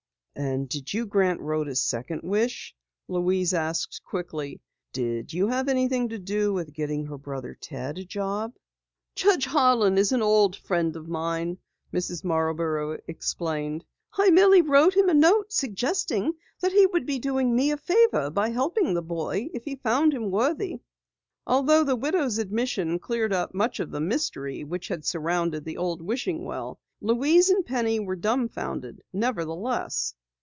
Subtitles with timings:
[0.33, 2.73] "And did you grant Rhoda's second wish?"
[3.09, 4.59] Louise asked quickly.
[4.93, 8.53] "Did you have anything to do with getting her brother, Ted, a job?"
[9.13, 11.57] "Judge Harlan is an old friend of mine,"
[11.93, 12.23] Mrs.
[12.23, 13.83] Marborough explained.
[14.17, 18.49] "I merely wrote him a note suggesting that he would do me a favor by
[18.49, 20.79] helping the boy if he found him worthy."
[21.45, 26.01] Although the widow's admission cleared up much of the mystery which had surrounded the old
[26.01, 30.15] wishing well, Louise and Penny were dumbfounded, nevertheless.